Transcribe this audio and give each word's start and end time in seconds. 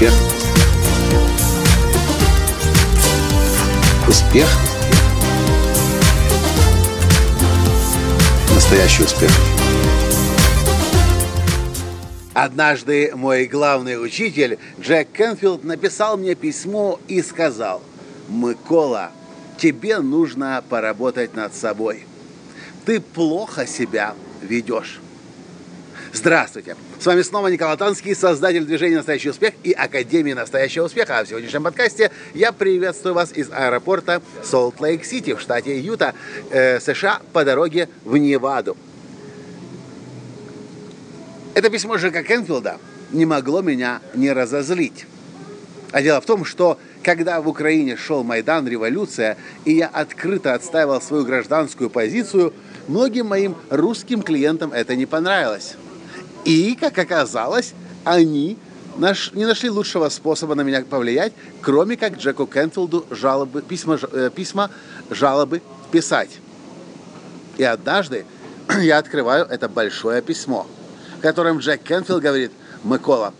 Успех. 0.00 0.14
Успех. 4.08 4.48
Настоящий 8.54 9.02
успех. 9.02 9.30
Однажды 12.32 13.12
мой 13.14 13.44
главный 13.44 14.02
учитель 14.02 14.58
Джек 14.80 15.08
Кенфилд 15.12 15.64
написал 15.64 16.16
мне 16.16 16.34
письмо 16.34 16.98
и 17.06 17.20
сказал, 17.20 17.82
«Микола, 18.30 19.10
тебе 19.58 19.98
нужно 19.98 20.64
поработать 20.66 21.34
над 21.34 21.54
собой. 21.54 22.06
Ты 22.86 23.00
плохо 23.00 23.66
себя 23.66 24.14
ведешь». 24.40 24.98
Здравствуйте! 26.12 26.74
С 26.98 27.06
вами 27.06 27.22
снова 27.22 27.46
Николай 27.46 27.76
Танский, 27.76 28.16
создатель 28.16 28.64
движения 28.64 28.96
«Настоящий 28.96 29.30
успех» 29.30 29.54
и 29.62 29.70
Академии 29.70 30.32
«Настоящего 30.32 30.86
успеха». 30.86 31.20
А 31.20 31.24
в 31.24 31.28
сегодняшнем 31.28 31.62
подкасте 31.62 32.10
я 32.34 32.50
приветствую 32.50 33.14
вас 33.14 33.32
из 33.32 33.48
аэропорта 33.52 34.20
Солт-Лейк-Сити 34.42 35.34
в 35.34 35.40
штате 35.40 35.78
Юта, 35.78 36.14
э, 36.50 36.80
США, 36.80 37.20
по 37.32 37.44
дороге 37.44 37.88
в 38.04 38.16
Неваду. 38.16 38.76
Это 41.54 41.70
письмо 41.70 41.94
Джека 41.94 42.24
Кенфилда 42.24 42.78
не 43.12 43.24
могло 43.24 43.62
меня 43.62 44.00
не 44.12 44.32
разозлить. 44.32 45.06
А 45.92 46.02
дело 46.02 46.20
в 46.20 46.26
том, 46.26 46.44
что 46.44 46.76
когда 47.04 47.40
в 47.40 47.48
Украине 47.48 47.96
шел 47.96 48.24
Майдан, 48.24 48.66
революция, 48.66 49.36
и 49.64 49.74
я 49.74 49.86
открыто 49.86 50.54
отстаивал 50.54 51.00
свою 51.00 51.24
гражданскую 51.24 51.88
позицию, 51.88 52.52
многим 52.88 53.28
моим 53.28 53.54
русским 53.70 54.22
клиентам 54.22 54.72
это 54.72 54.96
не 54.96 55.06
понравилось. 55.06 55.76
И, 56.44 56.74
как 56.74 56.98
оказалось, 56.98 57.74
они 58.04 58.58
наш, 58.96 59.32
не 59.32 59.44
нашли 59.44 59.70
лучшего 59.70 60.08
способа 60.08 60.54
на 60.54 60.62
меня 60.62 60.82
повлиять, 60.82 61.32
кроме 61.60 61.96
как 61.96 62.16
Джеку 62.16 62.46
Кенфилду 62.46 63.04
жалобы, 63.10 63.62
письма, 63.62 63.98
э, 64.12 64.30
письма 64.34 64.70
жалобы 65.10 65.62
писать. 65.90 66.30
И 67.58 67.62
однажды 67.62 68.24
я 68.80 68.98
открываю 68.98 69.44
это 69.46 69.68
большое 69.68 70.22
письмо, 70.22 70.66
в 71.18 71.20
котором 71.20 71.58
Джек 71.58 71.82
Кенфилд 71.82 72.22
говорит, 72.22 72.52
Микола, 72.84 73.34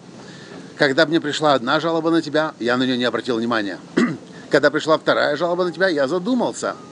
когда 0.76 1.06
мне 1.06 1.20
пришла 1.20 1.54
одна 1.54 1.80
жалоба 1.80 2.10
на 2.10 2.22
тебя, 2.22 2.54
я 2.58 2.76
на 2.76 2.84
нее 2.84 2.98
не 2.98 3.04
обратил 3.04 3.36
внимания. 3.36 3.78
Когда 4.50 4.70
пришла 4.70 4.98
вторая 4.98 5.36
жалоба 5.36 5.64
на 5.64 5.72
тебя, 5.72 5.88
я 5.88 6.08
задумался– 6.08 6.74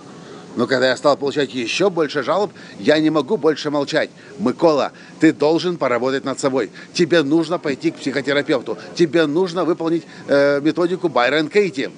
но 0.58 0.66
когда 0.66 0.88
я 0.88 0.96
стал 0.96 1.16
получать 1.16 1.54
еще 1.54 1.88
больше 1.88 2.24
жалоб, 2.24 2.50
я 2.80 2.98
не 2.98 3.10
могу 3.10 3.36
больше 3.36 3.70
молчать. 3.70 4.10
Микола, 4.40 4.90
ты 5.20 5.32
должен 5.32 5.76
поработать 5.76 6.24
над 6.24 6.40
собой. 6.40 6.72
Тебе 6.92 7.22
нужно 7.22 7.60
пойти 7.60 7.92
к 7.92 7.94
психотерапевту. 7.94 8.76
Тебе 8.96 9.26
нужно 9.26 9.64
выполнить 9.64 10.02
э, 10.26 10.60
методику 10.60 11.08
Байрон 11.08 11.48
Кейти 11.48 11.90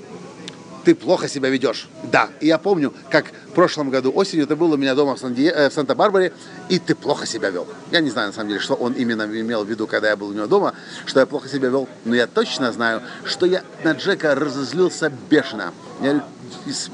ты 0.85 0.95
плохо 0.95 1.29
себя 1.29 1.51
ведешь. 1.51 1.89
Да, 2.05 2.31
и 2.41 2.47
я 2.47 2.59
помню, 2.59 2.93
как 3.11 3.27
в 3.27 3.53
прошлом 3.53 3.91
году 3.91 4.13
осенью 4.15 4.47
ты 4.47 4.57
был 4.57 4.73
у 4.73 4.77
меня 4.77 4.95
дома 4.95 5.15
в, 5.15 5.19
Сан 5.19 5.35
э, 5.37 5.69
в 5.69 5.73
Санта-Барбаре, 5.73 6.33
и 6.69 6.79
ты 6.79 6.95
плохо 6.95 7.27
себя 7.27 7.51
вел. 7.51 7.67
Я 7.91 8.01
не 8.01 8.09
знаю, 8.09 8.29
на 8.29 8.33
самом 8.33 8.49
деле, 8.49 8.61
что 8.61 8.75
он 8.75 8.95
именно 8.95 9.25
имел 9.25 9.65
в 9.65 9.69
виду, 9.69 9.87
когда 9.87 10.09
я 10.09 10.17
был 10.17 10.29
у 10.29 10.33
него 10.33 10.47
дома, 10.47 10.75
что 11.05 11.21
я 11.21 11.27
плохо 11.27 11.49
себя 11.49 11.69
вел, 11.69 11.87
но 12.05 12.15
я 12.15 12.27
точно 12.27 12.73
знаю, 12.73 13.03
что 13.25 13.45
я 13.45 13.63
на 13.85 13.93
Джека 13.93 14.35
разозлился 14.35 15.13
бешено. 15.29 15.73
Я 16.01 16.25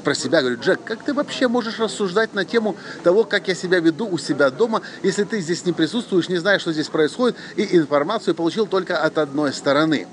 про 0.03 0.15
себя 0.15 0.41
говорю, 0.41 0.59
Джек, 0.59 0.83
как 0.83 1.03
ты 1.03 1.13
вообще 1.13 1.47
можешь 1.47 1.79
рассуждать 1.79 2.33
на 2.33 2.45
тему 2.45 2.75
того, 3.03 3.23
как 3.23 3.47
я 3.47 3.55
себя 3.55 3.79
веду 3.79 4.07
у 4.07 4.17
себя 4.17 4.49
дома, 4.49 4.81
если 5.03 5.23
ты 5.23 5.39
здесь 5.39 5.65
не 5.65 5.73
присутствуешь, 5.73 6.29
не 6.29 6.37
знаешь, 6.37 6.61
что 6.61 6.73
здесь 6.73 6.87
происходит, 6.87 7.35
и 7.55 7.77
информацию 7.77 8.35
получил 8.35 8.67
только 8.67 9.01
от 9.01 9.17
одной 9.17 9.53
стороны. 9.53 10.07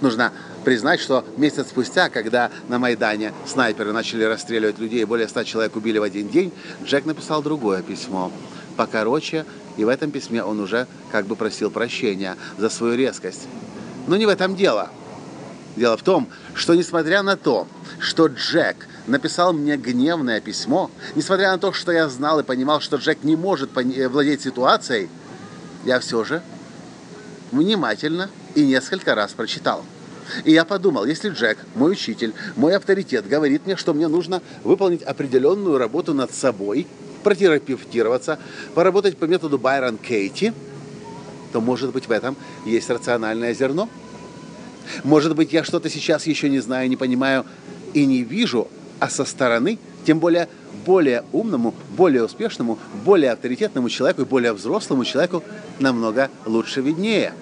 Нужно 0.00 0.32
признать, 0.64 1.00
что 1.00 1.24
месяц 1.36 1.68
спустя, 1.68 2.08
когда 2.08 2.50
на 2.68 2.78
Майдане 2.78 3.32
снайперы 3.46 3.92
начали 3.92 4.24
расстреливать 4.24 4.78
людей, 4.78 5.04
более 5.04 5.28
ста 5.28 5.44
человек 5.44 5.76
убили 5.76 5.98
в 5.98 6.02
один 6.02 6.28
день, 6.28 6.52
Джек 6.84 7.06
написал 7.06 7.42
другое 7.42 7.82
письмо, 7.82 8.32
покороче, 8.76 9.46
и 9.76 9.84
в 9.84 9.88
этом 9.88 10.10
письме 10.10 10.42
он 10.42 10.60
уже 10.60 10.86
как 11.12 11.26
бы 11.26 11.36
просил 11.36 11.70
прощения 11.70 12.36
за 12.58 12.68
свою 12.68 12.96
резкость. 12.96 13.46
Но 14.06 14.16
не 14.16 14.26
в 14.26 14.28
этом 14.28 14.56
дело. 14.56 14.90
Дело 15.76 15.96
в 15.96 16.02
том, 16.02 16.28
что 16.54 16.74
несмотря 16.74 17.22
на 17.22 17.36
то, 17.36 17.68
что 18.00 18.26
Джек 18.26 18.88
написал 19.06 19.52
мне 19.52 19.76
гневное 19.76 20.40
письмо, 20.40 20.90
несмотря 21.14 21.52
на 21.52 21.58
то, 21.58 21.72
что 21.72 21.92
я 21.92 22.08
знал 22.08 22.40
и 22.40 22.42
понимал, 22.42 22.80
что 22.80 22.96
Джек 22.96 23.22
не 23.22 23.36
может 23.36 23.70
владеть 23.74 24.42
ситуацией, 24.42 25.08
я 25.84 26.00
все 26.00 26.24
же 26.24 26.42
внимательно 27.52 28.30
и 28.54 28.66
несколько 28.66 29.14
раз 29.14 29.32
прочитал– 29.32 29.84
и 30.44 30.52
я 30.52 30.64
подумал, 30.64 31.04
если 31.04 31.30
Джек, 31.30 31.58
мой 31.74 31.92
учитель, 31.92 32.34
мой 32.56 32.74
авторитет, 32.76 33.28
говорит 33.28 33.66
мне, 33.66 33.76
что 33.76 33.94
мне 33.94 34.08
нужно 34.08 34.42
выполнить 34.64 35.02
определенную 35.02 35.78
работу 35.78 36.14
над 36.14 36.32
собой, 36.34 36.86
протерапевтироваться, 37.22 38.38
поработать 38.74 39.16
по 39.16 39.24
методу 39.24 39.58
Байрон 39.58 39.98
Кейти, 39.98 40.52
то, 41.52 41.60
может 41.60 41.92
быть, 41.92 42.08
в 42.08 42.10
этом 42.10 42.36
есть 42.64 42.90
рациональное 42.90 43.54
зерно. 43.54 43.88
Может 45.04 45.34
быть, 45.34 45.52
я 45.52 45.64
что-то 45.64 45.90
сейчас 45.90 46.26
еще 46.26 46.48
не 46.48 46.60
знаю, 46.60 46.88
не 46.88 46.96
понимаю 46.96 47.44
и 47.94 48.06
не 48.06 48.22
вижу, 48.22 48.68
а 48.98 49.08
со 49.08 49.24
стороны, 49.24 49.78
тем 50.04 50.18
более 50.18 50.48
более 50.86 51.24
умному, 51.32 51.74
более 51.96 52.24
успешному, 52.24 52.78
более 53.04 53.32
авторитетному 53.32 53.88
человеку 53.88 54.22
и 54.22 54.24
более 54.24 54.52
взрослому 54.52 55.04
человеку 55.04 55.42
намного 55.80 56.30
лучше 56.46 56.80
виднее. 56.80 57.32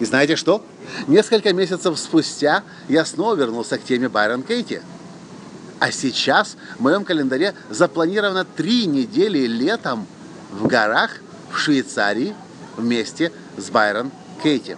И 0.00 0.04
знаете 0.04 0.34
что? 0.34 0.64
Несколько 1.06 1.52
месяцев 1.52 1.98
спустя 1.98 2.64
я 2.88 3.04
снова 3.04 3.36
вернулся 3.36 3.78
к 3.78 3.84
теме 3.84 4.08
Байрон 4.08 4.42
Кейти. 4.42 4.80
А 5.78 5.92
сейчас 5.92 6.56
в 6.76 6.82
моем 6.82 7.04
календаре 7.04 7.54
запланировано 7.70 8.44
три 8.44 8.86
недели 8.86 9.46
летом 9.46 10.06
в 10.50 10.66
горах 10.66 11.20
в 11.50 11.56
Швейцарии 11.56 12.34
вместе 12.76 13.32
с 13.56 13.70
Байрон 13.70 14.10
Кейти. 14.42 14.76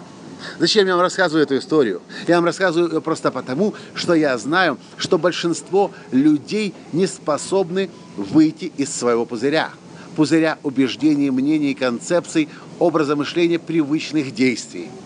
Зачем 0.59 0.87
я 0.87 0.93
вам 0.93 1.01
рассказываю 1.01 1.43
эту 1.43 1.57
историю? 1.57 2.01
Я 2.27 2.35
вам 2.35 2.45
рассказываю 2.45 2.91
ее 2.91 3.01
просто 3.01 3.31
потому, 3.31 3.73
что 3.93 4.13
я 4.13 4.37
знаю, 4.37 4.77
что 4.97 5.17
большинство 5.17 5.91
людей 6.11 6.73
не 6.91 7.07
способны 7.07 7.89
выйти 8.17 8.71
из 8.77 8.93
своего 8.93 9.25
пузыря. 9.25 9.71
Пузыря 10.15 10.59
убеждений, 10.63 11.31
мнений, 11.31 11.73
концепций, 11.73 12.47
образа 12.79 13.15
мышления, 13.15 13.59
привычных 13.59 14.33
действий– 14.33 14.89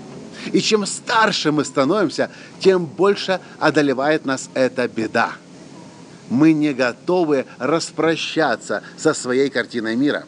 и 0.51 0.61
чем 0.61 0.85
старше 0.85 1.51
мы 1.51 1.65
становимся, 1.65 2.29
тем 2.59 2.85
больше 2.85 3.39
одолевает 3.59 4.25
нас 4.25 4.49
эта 4.53 4.87
беда. 4.87 5.33
Мы 6.29 6.53
не 6.53 6.73
готовы 6.73 7.45
распрощаться 7.57 8.83
со 8.97 9.13
своей 9.13 9.49
картиной 9.49 9.95
мира. 9.95 10.25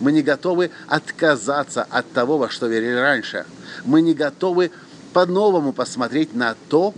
Мы 0.00 0.12
не 0.12 0.22
готовы 0.22 0.70
отказаться 0.88 1.86
от 1.88 2.10
того, 2.12 2.38
во 2.38 2.48
что 2.48 2.66
верили 2.66 2.94
раньше. 2.94 3.44
Мы 3.84 4.02
не 4.02 4.14
готовы 4.14 4.70
по-новому 5.12 5.72
посмотреть 5.72 6.34
на 6.34 6.56
то, 6.68 6.94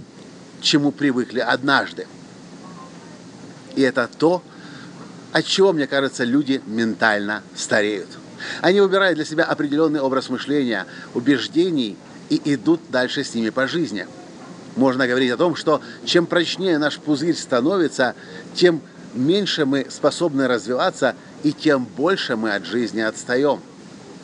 чему 0.60 0.92
привыкли 0.92 1.40
однажды. 1.40 2.06
И 3.76 3.82
это 3.82 4.08
то, 4.18 4.42
от 5.32 5.44
чего, 5.44 5.72
мне 5.72 5.86
кажется, 5.86 6.24
люди 6.24 6.62
ментально 6.66 7.42
стареют. 7.56 8.08
Они 8.60 8.80
выбирают 8.80 9.16
для 9.16 9.24
себя 9.24 9.44
определенный 9.44 10.00
образ 10.00 10.28
мышления, 10.28 10.86
убеждений 11.14 11.96
и 12.30 12.40
идут 12.54 12.80
дальше 12.90 13.24
с 13.24 13.34
ними 13.34 13.50
по 13.50 13.66
жизни. 13.66 14.06
Можно 14.76 15.06
говорить 15.06 15.30
о 15.30 15.36
том, 15.36 15.56
что 15.56 15.80
чем 16.04 16.26
прочнее 16.26 16.78
наш 16.78 16.98
пузырь 16.98 17.36
становится, 17.36 18.14
тем 18.54 18.80
меньше 19.14 19.64
мы 19.64 19.86
способны 19.90 20.48
развиваться 20.48 21.14
и 21.42 21.52
тем 21.52 21.84
больше 21.84 22.36
мы 22.36 22.54
от 22.54 22.66
жизни 22.66 23.00
отстаем. 23.00 23.60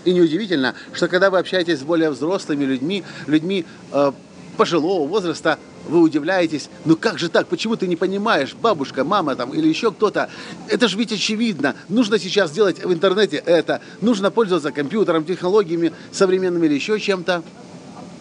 И 0.04 0.12
неудивительно, 0.12 0.74
что 0.92 1.08
когда 1.08 1.30
вы 1.30 1.38
общаетесь 1.38 1.80
с 1.80 1.82
более 1.82 2.10
взрослыми 2.10 2.64
людьми, 2.64 3.04
людьми 3.26 3.66
э, 3.92 4.12
пожилого 4.56 5.06
возраста, 5.06 5.58
вы 5.88 6.00
удивляетесь, 6.00 6.68
ну 6.84 6.96
как 6.96 7.18
же 7.18 7.28
так, 7.28 7.46
почему 7.48 7.76
ты 7.76 7.86
не 7.86 7.96
понимаешь, 7.96 8.54
бабушка, 8.54 9.04
мама 9.04 9.34
там 9.34 9.52
или 9.52 9.68
еще 9.68 9.90
кто-то, 9.90 10.30
это 10.68 10.88
же 10.88 10.96
ведь 10.98 11.12
очевидно, 11.12 11.74
нужно 11.88 12.18
сейчас 12.18 12.50
делать 12.50 12.84
в 12.84 12.92
интернете 12.92 13.36
это, 13.36 13.80
нужно 14.00 14.30
пользоваться 14.30 14.72
компьютером, 14.72 15.24
технологиями 15.24 15.92
современными 16.12 16.66
или 16.66 16.74
еще 16.74 16.98
чем-то 17.00 17.42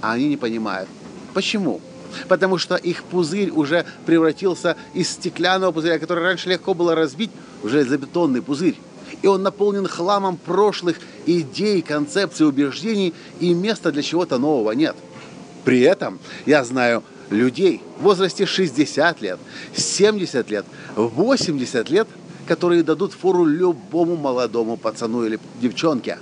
а 0.02 0.14
они 0.14 0.30
не 0.30 0.38
понимают. 0.38 0.90
Почему? 1.34 1.82
Потому 2.28 2.58
что 2.58 2.76
их 2.76 3.04
пузырь 3.04 3.50
уже 3.52 3.86
превратился 4.06 4.76
из 4.94 5.10
стеклянного 5.10 5.72
пузыря, 5.72 6.00
который 6.00 6.24
раньше 6.24 6.50
легко 6.50 6.74
было 6.74 6.96
разбить, 6.96 7.32
уже 7.64 7.84
за 7.84 7.98
бетонный 7.98 8.42
пузырь. 8.42 8.76
И 9.22 9.28
он 9.28 9.44
наполнен 9.44 9.88
хламом 9.88 10.38
прошлых 10.38 10.98
идей, 11.26 11.82
концепций, 11.82 12.48
убеждений, 12.48 13.14
и 13.40 13.54
места 13.54 13.92
для 13.92 14.02
чего-то 14.02 14.38
нового 14.38 14.72
нет. 14.72 14.96
При 15.66 15.82
этом 15.82 16.20
я 16.46 16.64
знаю 16.64 17.04
людей 17.30 17.82
в 18.00 18.04
возрасте 18.04 18.46
60 18.46 19.22
лет, 19.22 19.40
70 19.76 20.50
лет, 20.50 20.66
80 20.96 21.90
лет, 21.90 22.08
которые 22.48 22.84
дадут 22.84 23.14
фору 23.14 23.46
любому 23.46 24.16
молодому 24.16 24.78
пацану 24.78 25.26
или 25.26 25.40
девчонке. 25.62 26.18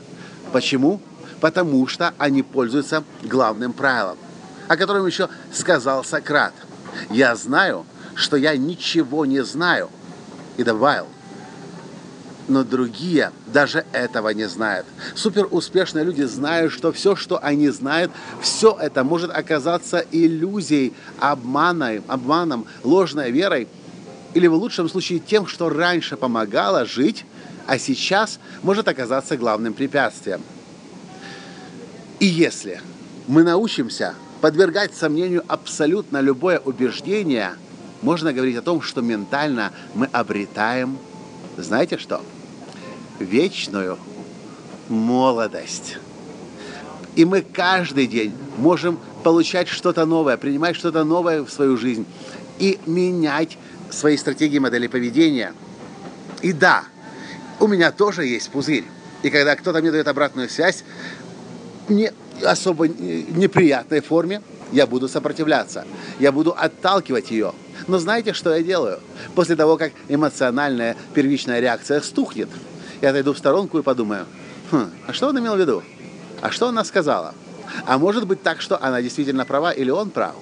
Почему? 0.51 1.00
потому 1.39 1.88
что 1.88 2.13
они 2.18 2.44
пользуются 2.44 3.04
главным 3.24 3.74
правилом. 3.74 4.18
О 4.67 4.77
котором 4.77 5.05
еще 5.05 5.29
сказал 5.51 6.03
Сократ. 6.03 6.53
«Я 7.09 7.35
знаю, 7.35 7.85
что 8.15 8.37
я 8.37 8.55
ничего 8.57 9.25
не 9.25 9.43
знаю». 9.43 9.89
И 10.57 10.63
добавил, 10.63 11.07
но 12.47 12.63
другие 12.63 13.31
даже 13.47 13.85
этого 13.91 14.29
не 14.29 14.47
знают. 14.47 14.85
Суперуспешные 15.15 16.03
люди 16.03 16.23
знают, 16.23 16.73
что 16.73 16.91
все, 16.91 17.15
что 17.15 17.43
они 17.43 17.69
знают, 17.69 18.11
все 18.41 18.75
это 18.79 19.03
может 19.03 19.31
оказаться 19.31 20.03
иллюзией, 20.11 20.93
обманом, 21.19 22.03
обманом, 22.07 22.65
ложной 22.83 23.31
верой, 23.31 23.67
или 24.33 24.47
в 24.47 24.53
лучшем 24.53 24.89
случае 24.89 25.19
тем, 25.19 25.47
что 25.47 25.69
раньше 25.69 26.17
помогало 26.17 26.85
жить, 26.85 27.25
а 27.65 27.77
сейчас 27.77 28.39
может 28.63 28.87
оказаться 28.87 29.37
главным 29.37 29.73
препятствием. 29.73 30.41
И 32.19 32.25
если 32.25 32.81
мы 33.27 33.43
научимся 33.43 34.15
подвергать 34.42 34.95
сомнению 34.95 35.44
абсолютно 35.48 36.22
любое 36.22 36.60
убеждение, 36.60 37.54
можно 38.01 38.34
говорить 38.34 38.57
о 38.57 38.62
том, 38.62 38.81
что 38.81 39.01
ментально 39.01 39.72
мы 39.95 40.07
обретаем, 40.12 40.98
знаете 41.57 41.98
что? 41.98 42.22
вечную 43.19 43.98
молодость. 44.89 45.98
И 47.16 47.25
мы 47.25 47.42
каждый 47.42 48.07
день 48.07 48.34
можем 48.57 49.00
получать 49.24 49.68
что-то 49.68 50.06
новое, 50.06 50.38
принимать 50.38 50.75
что-то 50.75 51.04
новое 51.04 51.44
в 51.44 51.50
свою 51.50 51.78
жизнь 51.78 52.06
и 52.60 52.80
менять 52.86 53.57
свои 53.89 54.18
стратегии 54.18 54.60
модели 54.60 54.88
поведения. 54.88 55.54
И 56.42 56.54
да, 56.54 56.84
у 57.60 57.68
меня 57.68 57.92
тоже 57.92 58.25
есть 58.25 58.51
пузырь. 58.51 58.86
И 59.24 59.30
когда 59.31 59.56
кто-то 59.56 59.81
мне 59.81 59.92
дает 59.92 60.07
обратную 60.07 60.48
связь, 60.48 60.84
не 61.89 62.12
особо 62.44 62.88
неприятной 62.88 64.01
форме, 64.01 64.42
я 64.72 64.86
буду 64.86 65.07
сопротивляться. 65.07 65.86
Я 66.19 66.31
буду 66.31 66.54
отталкивать 66.57 67.31
ее. 67.31 67.54
Но 67.88 68.00
знаете, 68.00 68.34
что 68.34 68.54
я 68.54 68.62
делаю? 68.62 69.00
После 69.36 69.56
того, 69.56 69.78
как 69.78 69.94
эмоциональная 70.10 70.95
первичная 71.13 71.60
реакция 71.60 72.01
стухнет, 72.01 72.50
я 73.01 73.10
отойду 73.10 73.34
в 73.34 73.38
сторонку 73.38 73.80
и 73.80 73.84
подумаю, 73.84 74.25
хм, 74.72 74.89
а 75.07 75.13
что 75.13 75.28
он 75.30 75.39
имел 75.39 75.56
в 75.56 75.60
виду? 75.60 75.84
А 76.42 76.51
что 76.51 76.68
она 76.68 76.84
сказала? 76.84 77.34
А 77.86 77.98
может 77.98 78.28
быть 78.28 78.44
так, 78.44 78.62
что 78.62 78.81
она 78.81 79.01
действительно 79.01 79.45
права 79.45 79.72
или 79.72 79.89
он 79.89 80.10
прав? 80.10 80.36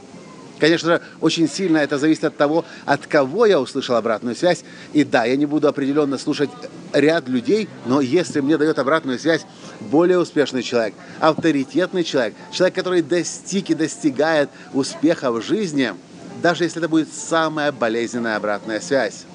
Конечно 0.60 0.90
же, 0.90 1.02
очень 1.20 1.50
сильно 1.50 1.80
это 1.80 1.98
зависит 1.98 2.24
от 2.24 2.38
того, 2.38 2.64
от 2.86 3.06
кого 3.08 3.46
я 3.46 3.60
услышал 3.60 3.96
обратную 3.96 4.36
связь. 4.36 4.64
И 4.94 5.04
да, 5.04 5.26
я 5.26 5.36
не 5.36 5.46
буду 5.46 5.68
определенно 5.68 6.18
слушать 6.18 6.50
ряд 6.94 7.28
людей, 7.28 7.68
но 7.86 8.00
если 8.00 8.40
мне 8.40 8.58
дает 8.58 8.80
обратную 8.80 9.20
связь 9.20 9.46
более 9.80 10.19
успешный 10.19 10.63
человек, 10.63 10.94
авторитетный 11.19 12.04
человек, 12.04 12.33
человек, 12.51 12.75
который 12.75 13.01
достиг 13.01 13.69
и 13.69 13.75
достигает 13.75 14.50
успеха 14.74 15.31
в 15.31 15.42
жизни, 15.42 15.94
даже 16.42 16.63
если 16.63 16.80
это 16.80 16.89
будет 16.89 17.13
самая 17.13 17.72
болезненная 17.72 18.36
обратная 18.36 18.80
связь, 18.80 19.25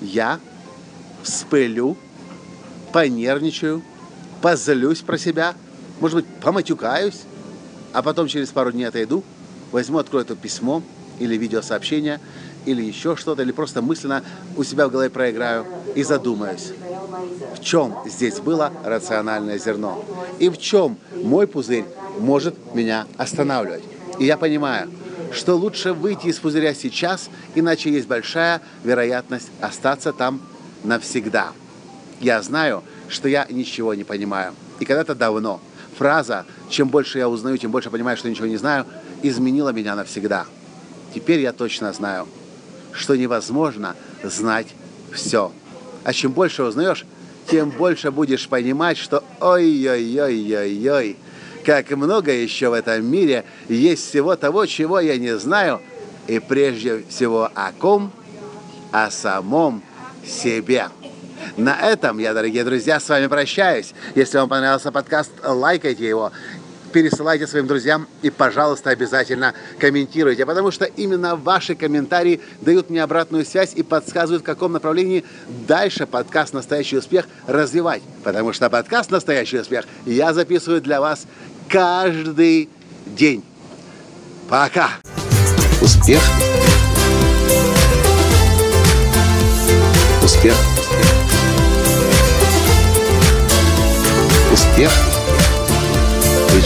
я 0.00 0.40
вспылю 1.22 1.96
понервничаю, 2.92 3.82
позлюсь 4.40 5.00
про 5.00 5.18
себя, 5.18 5.54
может 6.00 6.16
быть, 6.16 6.26
поматюкаюсь, 6.40 7.22
а 7.92 8.02
потом 8.02 8.28
через 8.28 8.48
пару 8.48 8.72
дней 8.72 8.84
отойду, 8.84 9.24
возьму, 9.70 9.98
открою 9.98 10.24
это 10.24 10.36
письмо 10.36 10.82
или 11.18 11.36
видеосообщение, 11.36 12.20
или 12.66 12.82
еще 12.82 13.16
что-то, 13.16 13.42
или 13.42 13.52
просто 13.52 13.82
мысленно 13.82 14.22
у 14.56 14.64
себя 14.64 14.88
в 14.88 14.90
голове 14.90 15.10
проиграю 15.10 15.66
и 15.94 16.02
задумаюсь, 16.02 16.72
в 17.54 17.60
чем 17.60 17.96
здесь 18.06 18.40
было 18.40 18.72
рациональное 18.84 19.58
зерно 19.58 20.04
и 20.38 20.48
в 20.48 20.58
чем 20.58 20.98
мой 21.14 21.46
пузырь 21.46 21.84
может 22.18 22.54
меня 22.74 23.06
останавливать. 23.16 23.84
И 24.18 24.24
я 24.24 24.36
понимаю, 24.36 24.90
что 25.32 25.54
лучше 25.54 25.92
выйти 25.92 26.26
из 26.26 26.38
пузыря 26.38 26.74
сейчас, 26.74 27.30
иначе 27.54 27.90
есть 27.90 28.06
большая 28.06 28.60
вероятность 28.84 29.50
остаться 29.60 30.12
там 30.12 30.40
навсегда 30.84 31.52
я 32.22 32.40
знаю, 32.40 32.84
что 33.08 33.28
я 33.28 33.46
ничего 33.50 33.94
не 33.94 34.04
понимаю. 34.04 34.54
И 34.78 34.84
когда-то 34.84 35.14
давно 35.14 35.60
фраза 35.98 36.46
«чем 36.70 36.88
больше 36.88 37.18
я 37.18 37.28
узнаю, 37.28 37.58
тем 37.58 37.70
больше 37.70 37.90
понимаю, 37.90 38.16
что 38.16 38.30
ничего 38.30 38.46
не 38.46 38.56
знаю» 38.56 38.86
изменила 39.24 39.68
меня 39.70 39.94
навсегда. 39.94 40.46
Теперь 41.14 41.40
я 41.40 41.52
точно 41.52 41.92
знаю, 41.92 42.26
что 42.92 43.14
невозможно 43.14 43.94
знать 44.24 44.68
все. 45.12 45.52
А 46.04 46.12
чем 46.12 46.32
больше 46.32 46.62
узнаешь, 46.64 47.04
тем 47.50 47.70
больше 47.70 48.10
будешь 48.10 48.48
понимать, 48.48 48.98
что 48.98 49.24
ой-ой-ой-ой-ой, 49.40 51.16
как 51.64 51.90
много 51.90 52.32
еще 52.32 52.70
в 52.70 52.72
этом 52.72 53.04
мире 53.04 53.44
есть 53.68 54.08
всего 54.08 54.36
того, 54.36 54.66
чего 54.66 55.00
я 55.00 55.16
не 55.16 55.36
знаю, 55.38 55.80
и 56.26 56.38
прежде 56.38 57.04
всего 57.08 57.50
о 57.54 57.72
ком? 57.72 58.12
О 58.90 59.10
самом 59.10 59.82
себе. 60.26 60.88
На 61.56 61.78
этом 61.80 62.18
я, 62.18 62.34
дорогие 62.34 62.64
друзья, 62.64 63.00
с 63.00 63.08
вами 63.08 63.26
прощаюсь. 63.26 63.92
Если 64.14 64.38
вам 64.38 64.48
понравился 64.48 64.92
подкаст, 64.92 65.32
лайкайте 65.42 66.06
его 66.06 66.32
пересылайте 66.92 67.46
своим 67.46 67.66
друзьям 67.66 68.06
и, 68.22 68.30
пожалуйста, 68.30 68.90
обязательно 68.90 69.54
комментируйте, 69.78 70.46
потому 70.46 70.70
что 70.70 70.84
именно 70.84 71.34
ваши 71.34 71.74
комментарии 71.74 72.40
дают 72.60 72.90
мне 72.90 73.02
обратную 73.02 73.44
связь 73.44 73.72
и 73.74 73.82
подсказывают, 73.82 74.42
в 74.42 74.46
каком 74.46 74.72
направлении 74.72 75.24
дальше 75.66 76.06
подкаст 76.06 76.52
«Настоящий 76.52 76.98
успех» 76.98 77.26
развивать. 77.46 78.02
Потому 78.22 78.52
что 78.52 78.70
подкаст 78.70 79.10
«Настоящий 79.10 79.58
успех» 79.58 79.86
я 80.06 80.32
записываю 80.32 80.80
для 80.80 81.00
вас 81.00 81.26
каждый 81.68 82.68
день. 83.06 83.42
Пока! 84.48 84.90
Успех! 85.80 86.20
Успех! 90.22 90.54
Успех! 94.52 94.90
Быть 94.92 95.21